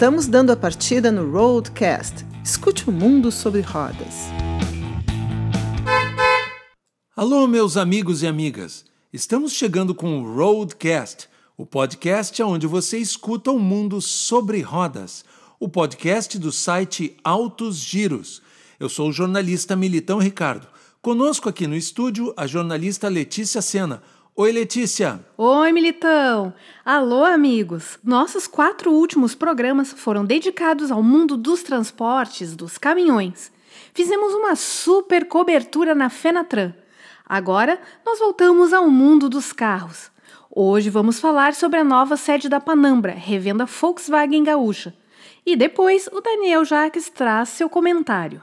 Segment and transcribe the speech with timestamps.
[0.00, 2.24] Estamos dando a partida no Roadcast.
[2.42, 4.14] Escute o mundo sobre rodas.
[7.14, 8.86] Alô, meus amigos e amigas.
[9.12, 15.22] Estamos chegando com o Roadcast, o podcast onde você escuta o mundo sobre rodas,
[15.60, 18.40] o podcast do site Altos Giros.
[18.80, 20.66] Eu sou o jornalista Militão Ricardo.
[21.02, 24.02] Conosco aqui no estúdio a jornalista Letícia Sena.
[24.42, 25.22] Oi, Letícia.
[25.36, 26.54] Oi, Militão.
[26.82, 27.98] Alô, amigos.
[28.02, 33.52] Nossos quatro últimos programas foram dedicados ao mundo dos transportes, dos caminhões.
[33.92, 36.72] Fizemos uma super cobertura na Fenatran.
[37.26, 40.10] Agora nós voltamos ao mundo dos carros.
[40.50, 44.94] Hoje vamos falar sobre a nova sede da Panambra, revenda Volkswagen Gaúcha.
[45.44, 48.40] E depois o Daniel Jacques traz seu comentário.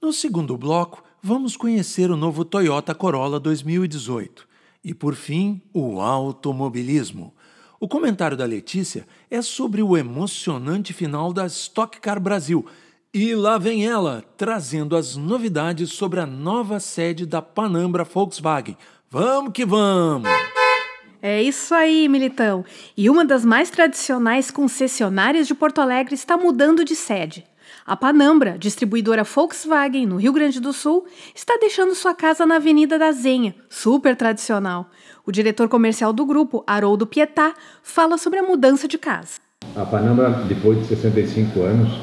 [0.00, 4.47] No segundo bloco, vamos conhecer o novo Toyota Corolla 2018.
[4.84, 7.34] E por fim, o automobilismo.
[7.80, 12.66] O comentário da Letícia é sobre o emocionante final da Stock Car Brasil.
[13.14, 18.76] E lá vem ela, trazendo as novidades sobre a nova sede da Panambra Volkswagen.
[19.10, 20.28] Vamos que vamos!
[21.20, 22.64] É isso aí, Militão.
[22.96, 27.44] E uma das mais tradicionais concessionárias de Porto Alegre está mudando de sede.
[27.88, 32.98] A Panambra, distribuidora Volkswagen no Rio Grande do Sul, está deixando sua casa na Avenida
[32.98, 34.90] da Zenha, super tradicional.
[35.24, 39.40] O diretor comercial do grupo, Haroldo Pietá, fala sobre a mudança de casa.
[39.74, 41.98] A Panambra, depois de 65 anos,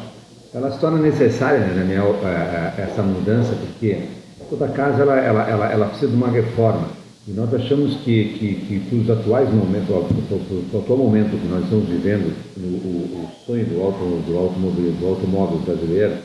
[0.55, 4.07] ela se torna necessária, né, Daniel, é, é, essa mudança, porque
[4.49, 6.89] toda casa ela, ela, ela, ela precisa de uma reforma.
[7.27, 11.47] E nós achamos que, que, que para os atuais momentos, para o atual momento que
[11.47, 16.17] nós estamos vivendo, o, o, sonho do, auto, do, automóvel, do automóvel brasileiro,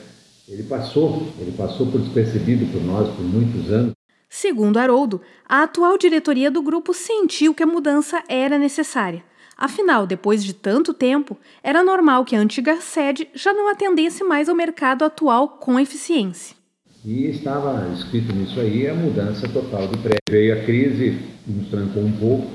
[0.46, 3.92] ele passou, ele passou por despercebido por nós por muitos anos.
[4.28, 9.24] Segundo Haroldo, a atual diretoria do grupo sentiu que a mudança era necessária.
[9.56, 14.50] Afinal, depois de tanto tempo, era normal que a antiga sede já não atendesse mais
[14.50, 16.59] ao mercado atual com eficiência.
[17.04, 20.20] E estava escrito nisso aí a mudança total de prédio.
[20.28, 22.50] Veio a crise, nos trancou um pouco,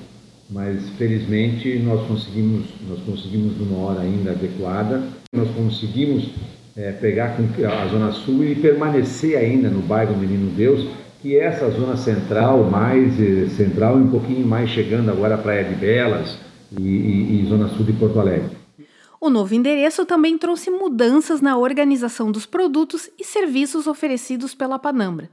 [0.51, 5.01] mas felizmente nós conseguimos, nós conseguimos numa hora ainda adequada,
[5.33, 6.29] nós conseguimos
[6.77, 10.87] é, pegar a Zona Sul e permanecer ainda no bairro Menino Deus,
[11.23, 15.37] que é essa zona central, mais eh, central e um pouquinho mais chegando agora à
[15.39, 16.37] Praia de Belas
[16.79, 18.64] e, e, e Zona Sul de Porto Alegre.
[19.25, 25.31] O novo endereço também trouxe mudanças na organização dos produtos e serviços oferecidos pela Panambra.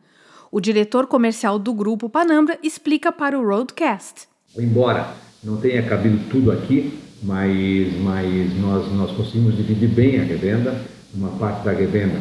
[0.51, 4.29] O diretor comercial do grupo Panambra explica para o Roadcast.
[4.57, 5.13] Embora
[5.45, 10.75] não tenha cabido tudo aqui, mas, mas nós, nós conseguimos dividir bem a revenda.
[11.15, 12.19] Uma parte da revenda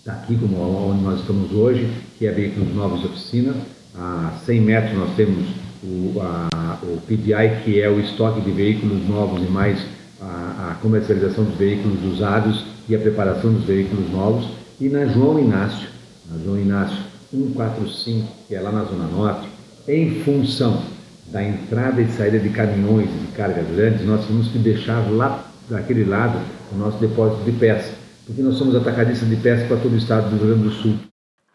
[0.00, 0.58] está aqui, como
[0.90, 3.54] onde nós estamos hoje, que é veículos novos de oficina.
[3.96, 5.48] A 100 metros nós temos
[5.82, 10.74] o, a, o PDI, que é o estoque de veículos novos e mais a, a
[10.80, 14.48] comercialização dos veículos usados e a preparação dos veículos novos.
[14.80, 15.88] E na João Inácio,
[16.30, 16.98] na João Inácio
[17.30, 19.48] 145, que é lá na Zona Norte,
[19.86, 20.82] em função
[21.26, 26.04] da entrada e saída de caminhões de carga grandes, nós temos que deixar lá daquele
[26.04, 26.38] lado
[26.72, 27.94] o nosso depósito de peças,
[28.26, 30.98] porque nós somos atacadistas de peças para todo o estado do Rio Grande do Sul.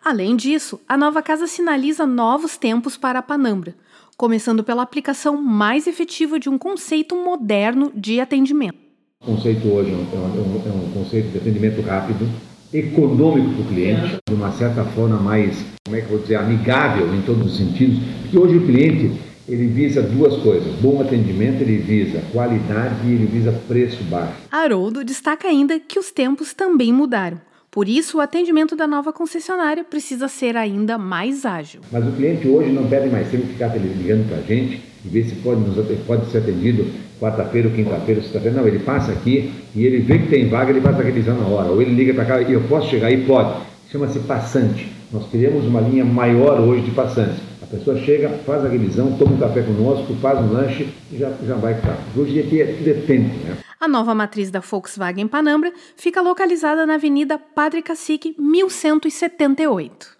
[0.03, 3.75] Além disso, a nova casa sinaliza novos tempos para a Panambra,
[4.19, 8.75] começando pela aplicação mais efetiva de um conceito moderno de atendimento.
[9.23, 12.29] O conceito hoje é um, é um, é um conceito de atendimento rápido,
[12.73, 16.35] econômico para o cliente, de uma certa forma mais, como é que eu vou dizer,
[16.35, 19.13] amigável em todos os sentidos, porque hoje o cliente
[19.47, 24.35] ele visa duas coisas: bom atendimento, ele visa qualidade e ele visa preço baixo.
[24.51, 27.39] Haroldo destaca ainda que os tempos também mudaram.
[27.71, 31.81] Por isso, o atendimento da nova concessionária precisa ser ainda mais ágil.
[31.91, 35.25] Mas o cliente hoje não pede mais tempo ficar ligando para a gente e ver
[35.25, 35.75] se pode, nos,
[36.07, 36.87] pode ser atendido
[37.19, 38.59] quarta-feira quinta-feira, sexta-feira.
[38.59, 41.45] Não, ele passa aqui e ele vê que tem vaga, ele faz a revisão na
[41.45, 41.69] hora.
[41.69, 43.23] Ou ele liga para cá e eu posso chegar aí?
[43.25, 43.61] Pode.
[43.91, 44.87] Chama-se passante.
[45.11, 47.37] Nós criamos uma linha maior hoje de passantes.
[47.61, 51.31] A pessoa chega, faz a revisão, toma um café conosco, faz um lanche e já,
[51.45, 51.97] já vai ficar.
[52.17, 53.57] Hoje é, tudo é tempo, né?
[53.81, 60.17] A nova matriz da Volkswagen Panambra fica localizada na Avenida Padre Cacique, 1178.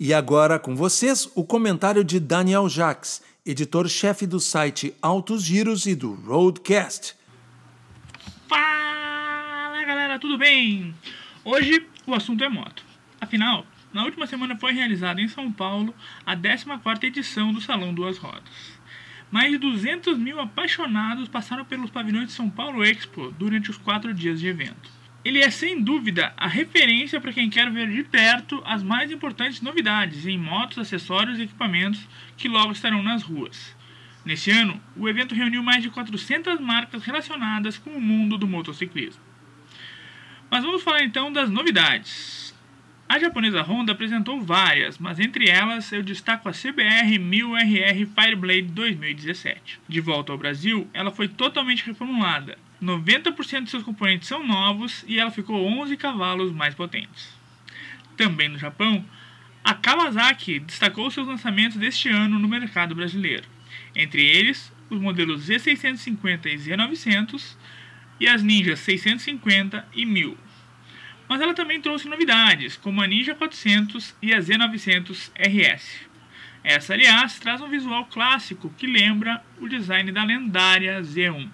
[0.00, 5.94] E agora com vocês o comentário de Daniel Jacques, editor-chefe do site Altos Giros e
[5.94, 7.14] do Roadcast.
[8.48, 10.94] Fala galera, tudo bem?
[11.44, 12.82] Hoje o assunto é moto.
[13.20, 15.94] Afinal, na última semana foi realizada em São Paulo
[16.24, 18.73] a 14ª edição do Salão Duas Rodas.
[19.34, 24.14] Mais de 200 mil apaixonados passaram pelos pavilhões de São Paulo Expo durante os quatro
[24.14, 24.88] dias de evento.
[25.24, 29.60] Ele é sem dúvida a referência para quem quer ver de perto as mais importantes
[29.60, 33.74] novidades em motos, acessórios e equipamentos que logo estarão nas ruas.
[34.24, 39.20] Neste ano, o evento reuniu mais de 400 marcas relacionadas com o mundo do motociclismo.
[40.48, 42.43] Mas vamos falar então das novidades.
[43.14, 49.78] A japonesa Honda apresentou várias, mas entre elas eu destaco a CBR 1000RR Fireblade 2017.
[49.88, 52.58] De volta ao Brasil, ela foi totalmente reformulada.
[52.82, 57.28] 90% de seus componentes são novos e ela ficou 11 cavalos mais potentes.
[58.16, 59.04] Também no Japão,
[59.62, 63.44] a Kawasaki destacou seus lançamentos deste ano no mercado brasileiro.
[63.94, 67.54] Entre eles, os modelos Z650 e Z900
[68.18, 70.36] e as Ninja 650 e 1000.
[71.28, 76.06] Mas ela também trouxe novidades, como a Ninja 400 e a Z900 RS.
[76.62, 81.48] Essa, aliás, traz um visual clássico que lembra o design da lendária Z1.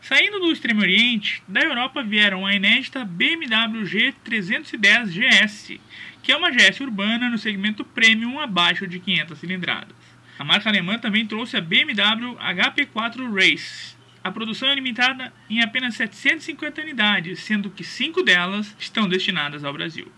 [0.00, 5.80] Saindo do Extremo Oriente, da Europa vieram a inédita BMW G310 GS,
[6.22, 9.96] que é uma GS urbana no segmento premium abaixo de 500 cilindradas.
[10.38, 13.96] A marca alemã também trouxe a BMW HP4 Race.
[14.24, 19.72] A produção é limitada em apenas 750 unidades, sendo que 5 delas estão destinadas ao
[19.74, 20.10] Brasil.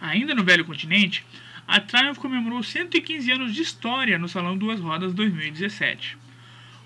[0.00, 1.26] Ainda no velho continente,
[1.66, 6.16] a Triumph comemorou 115 anos de história no Salão Duas Rodas 2017.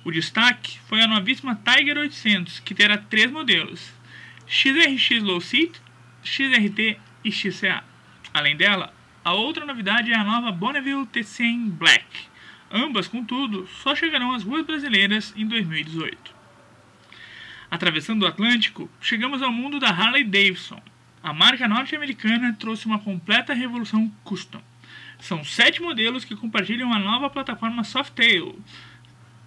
[0.02, 3.92] O destaque foi a novíssima Tiger 800, que terá três modelos:
[4.46, 5.78] XRX Low Seat,
[6.24, 7.84] XRT e XCA.
[8.32, 12.31] Além dela, a outra novidade é a nova Bonneville T100 Black.
[12.74, 16.34] Ambas, contudo, só chegarão às ruas brasileiras em 2018.
[17.70, 20.80] Atravessando o Atlântico, chegamos ao mundo da Harley Davidson.
[21.22, 24.62] A marca norte-americana trouxe uma completa revolução custom.
[25.20, 28.58] São sete modelos que compartilham a nova plataforma Softail,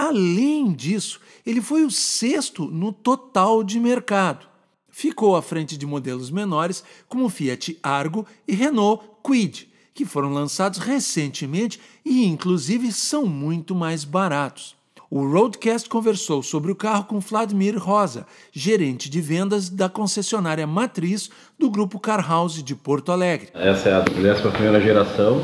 [0.00, 4.46] Além disso, ele foi o sexto no total de mercado.
[4.88, 10.78] Ficou à frente de modelos menores como Fiat Argo e Renault Kwid, que foram lançados
[10.78, 14.74] recentemente e, inclusive, são muito mais baratos.
[15.10, 21.28] O Roadcast conversou sobre o carro com Vladimir Rosa, gerente de vendas da concessionária matriz
[21.58, 23.50] do grupo Car House de Porto Alegre.
[23.52, 25.42] Essa é a 11 geração,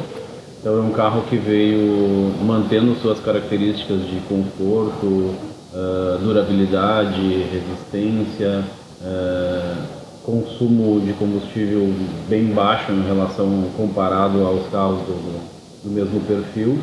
[0.60, 8.64] então é um carro que veio mantendo suas características de conforto, uh, durabilidade, resistência,
[9.00, 9.76] uh,
[10.25, 11.92] consumo de combustível
[12.28, 16.78] bem baixo em relação comparado aos carros do, do mesmo perfil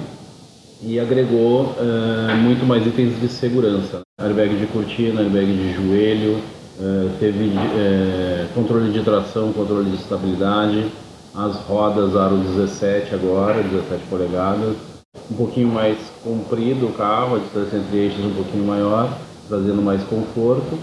[0.82, 4.02] e agregou uh, muito mais itens de segurança.
[4.22, 6.38] Airbag de cortina, airbag de joelho,
[7.20, 7.52] teve
[8.56, 10.86] controle de tração, controle de estabilidade,
[11.36, 14.76] as rodas aro 17 agora, 17 polegadas,
[15.32, 20.04] um pouquinho mais comprido o carro, a distância entre eixos um pouquinho maior, trazendo mais
[20.04, 20.78] conforto.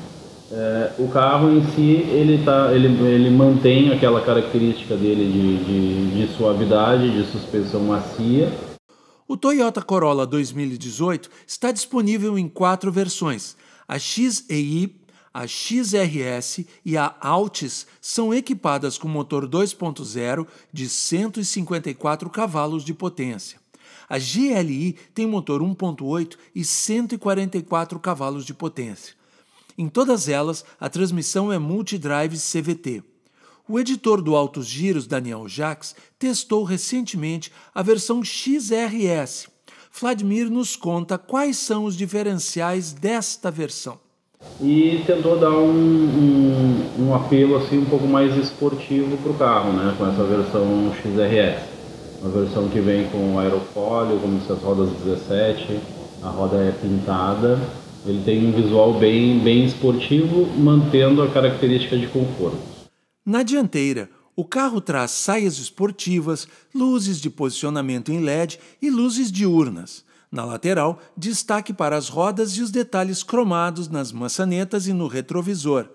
[0.52, 6.26] É, o carro em si ele, tá, ele, ele mantém aquela característica dele de, de,
[6.26, 8.52] de suavidade, de suspensão macia.
[9.28, 14.88] O Toyota Corolla 2018 está disponível em quatro versões: a XEI,
[15.32, 23.60] a XRS e a Altis são equipadas com motor 2.0 de 154 cavalos de potência.
[24.08, 29.14] A GLI tem motor 1.8 e 144 cavalos de potência.
[29.78, 33.04] Em todas elas, a transmissão é multidrive CVT.
[33.68, 39.48] O editor do Altos Giros, Daniel Jacques, testou recentemente a versão XRS.
[39.92, 44.00] Vladimir nos conta quais são os diferenciais desta versão.
[44.62, 49.72] E tentou dar um, um, um apelo assim um pouco mais esportivo para o carro,
[49.72, 51.62] né, com essa versão XRS.
[52.20, 55.80] Uma versão que vem com aerofólio, como se as rodas 17,
[56.22, 57.58] a roda é pintada.
[58.04, 62.58] Ele tem um visual bem, bem esportivo, mantendo a característica de conforto.
[63.24, 70.04] Na dianteira, o carro traz saias esportivas, luzes de posicionamento em LED e luzes diurnas.
[70.30, 75.88] Na lateral, destaque para as rodas e os detalhes cromados nas maçanetas e no retrovisor.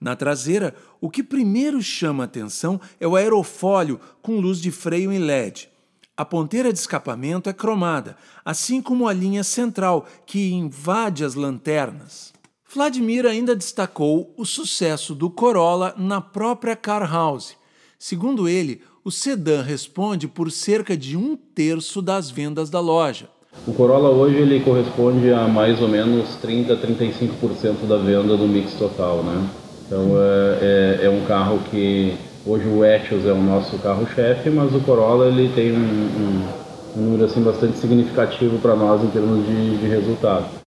[0.00, 5.18] Na traseira, o que primeiro chama atenção é o aerofólio com luz de freio em
[5.18, 5.68] LED.
[6.16, 12.32] A ponteira de escapamento é cromada, assim como a linha central, que invade as lanternas.
[12.72, 17.56] Vladimir ainda destacou o sucesso do Corolla na própria Car House.
[17.98, 23.28] Segundo ele, o sedã responde por cerca de um terço das vendas da loja.
[23.66, 28.48] O Corolla hoje ele corresponde a mais ou menos 30 a 35% da venda do
[28.48, 29.48] mix total, né?
[29.86, 30.58] Então é,
[31.02, 35.26] é, é, um carro que hoje o Etios é o nosso carro-chefe, mas o Corolla
[35.28, 36.48] ele tem um, um,
[36.96, 40.62] um número assim bastante significativo para nós em termos de, de resultado.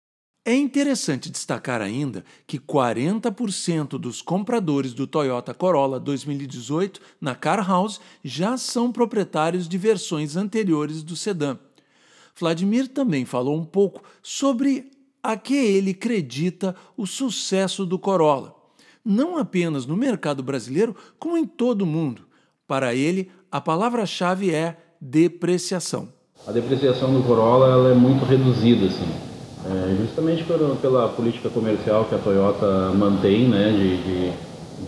[0.48, 8.00] É interessante destacar ainda que 40% dos compradores do Toyota Corolla 2018 na Car House
[8.24, 11.58] já são proprietários de versões anteriores do sedã.
[12.38, 14.92] Vladimir também falou um pouco sobre
[15.24, 18.54] a que ele acredita o sucesso do Corolla,
[19.04, 22.24] não apenas no mercado brasileiro, como em todo o mundo.
[22.68, 26.10] Para ele, a palavra-chave é depreciação.
[26.46, 29.08] A depreciação do Corolla ela é muito reduzida, assim.
[29.65, 34.32] É, justamente pela, pela, política comercial que a Toyota mantém, né, de, de,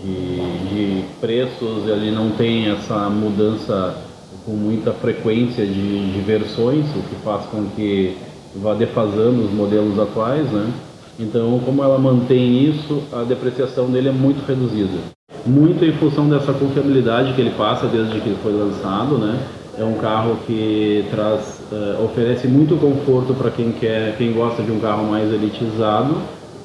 [0.03, 4.06] de, de preços, ele não tem essa mudança
[4.47, 8.15] com muita frequência de, de, versões, o que faz com que
[8.55, 10.71] vá defasando os modelos atuais, né?
[11.19, 14.99] Então, como ela mantém isso, a depreciação dele é muito reduzida.
[15.45, 19.37] Muito em função dessa confiabilidade que ele passa desde que ele foi lançado, né?
[19.77, 24.71] É um carro que traz, uh, oferece muito conforto para quem quer, quem gosta de
[24.71, 26.15] um carro mais elitizado,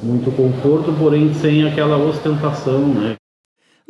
[0.01, 3.17] muito conforto, porém sem aquela ostentação, né?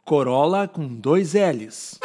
[0.04, 1.98] Corolla com dois L's.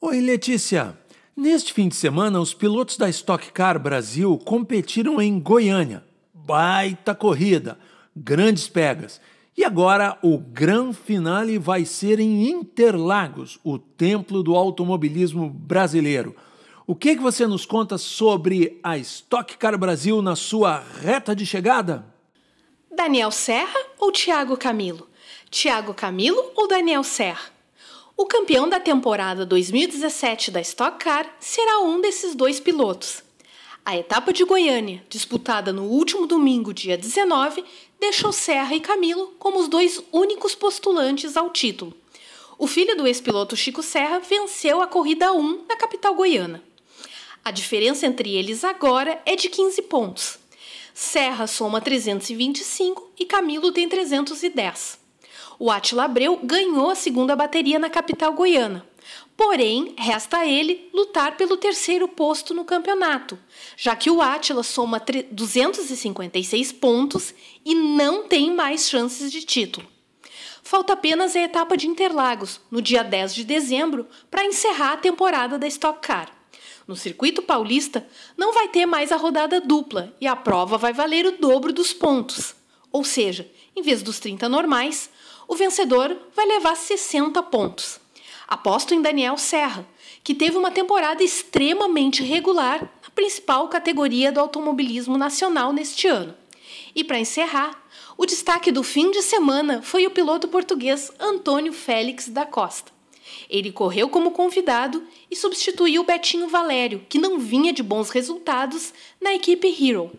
[0.00, 0.98] Oi, Letícia.
[1.36, 6.02] Neste fim de semana, os pilotos da Stock Car Brasil competiram em Goiânia.
[6.32, 7.78] Baita corrida,
[8.16, 9.20] grandes pegas.
[9.54, 16.34] E agora o gran finale vai ser em Interlagos, o templo do automobilismo brasileiro.
[16.86, 21.44] O que, que você nos conta sobre a Stock Car Brasil na sua reta de
[21.44, 22.06] chegada?
[22.90, 25.06] Daniel Serra ou Thiago Camilo?
[25.50, 27.55] Thiago Camilo ou Daniel Serra?
[28.18, 33.22] O campeão da temporada 2017 da Stock Car será um desses dois pilotos.
[33.84, 37.62] A etapa de Goiânia, disputada no último domingo, dia 19,
[38.00, 41.92] deixou Serra e Camilo como os dois únicos postulantes ao título.
[42.58, 46.62] O filho do ex-piloto Chico Serra venceu a corrida 1 na capital goiana.
[47.44, 50.38] A diferença entre eles agora é de 15 pontos.
[50.94, 55.04] Serra soma 325 e Camilo tem 310.
[55.58, 58.86] O Atila Abreu ganhou a segunda bateria na capital goiana.
[59.36, 63.38] Porém, resta a ele lutar pelo terceiro posto no campeonato,
[63.76, 67.34] já que o Atila soma 256 pontos
[67.64, 69.86] e não tem mais chances de título.
[70.62, 75.58] Falta apenas a etapa de Interlagos, no dia 10 de dezembro, para encerrar a temporada
[75.58, 76.28] da Stock Car.
[76.88, 81.26] No circuito paulista, não vai ter mais a rodada dupla e a prova vai valer
[81.26, 82.54] o dobro dos pontos.
[82.90, 85.10] Ou seja, em vez dos 30 normais,
[85.48, 88.00] o vencedor vai levar 60 pontos.
[88.48, 89.86] Aposto em Daniel Serra,
[90.22, 96.34] que teve uma temporada extremamente regular na principal categoria do automobilismo nacional neste ano.
[96.94, 97.80] E para encerrar,
[98.16, 102.92] o destaque do fim de semana foi o piloto português Antônio Félix da Costa.
[103.50, 109.34] Ele correu como convidado e substituiu Betinho Valério, que não vinha de bons resultados na
[109.34, 110.10] equipe Hero.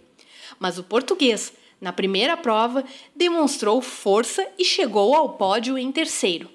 [0.60, 2.84] Mas o português, na primeira prova,
[3.16, 6.50] demonstrou força e chegou ao pódio em terceiro.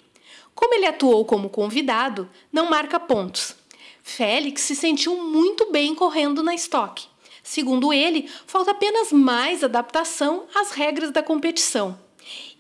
[0.55, 3.55] Como ele atuou como convidado, não marca pontos.
[4.03, 7.07] Félix se sentiu muito bem correndo na estoque.
[7.43, 11.99] Segundo ele, falta apenas mais adaptação às regras da competição.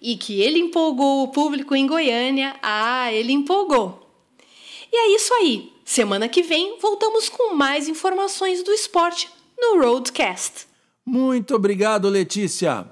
[0.00, 4.10] E que ele empolgou o público em Goiânia, ah, ele empolgou.
[4.92, 5.72] E é isso aí.
[5.84, 9.28] Semana que vem voltamos com mais informações do esporte
[9.58, 10.66] no Roadcast.
[11.04, 12.86] Muito obrigado, Letícia.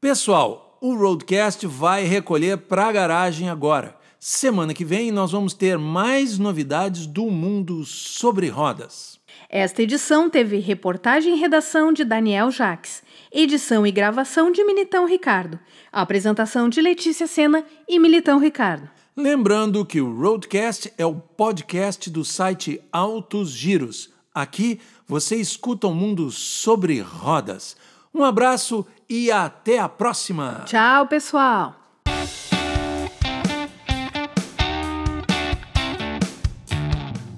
[0.00, 3.96] Pessoal, o Roadcast vai recolher para a garagem agora.
[4.20, 9.18] Semana que vem nós vamos ter mais novidades do mundo sobre rodas.
[9.48, 13.02] Esta edição teve reportagem e redação de Daniel Jaques,
[13.32, 15.58] edição e gravação de Militão Ricardo,
[15.90, 18.90] apresentação de Letícia Sena e Militão Ricardo.
[19.16, 24.10] Lembrando que o Roadcast é o podcast do site Altos Giros.
[24.38, 27.76] Aqui você escuta o um mundo sobre rodas.
[28.14, 30.62] Um abraço e até a próxima!
[30.64, 31.74] Tchau, pessoal!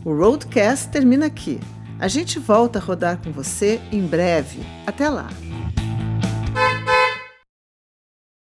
[0.05, 1.59] O Roadcast termina aqui.
[1.99, 4.61] A gente volta a rodar com você em breve.
[4.87, 5.31] Até lá!